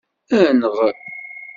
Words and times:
Enɣ! 0.47 0.77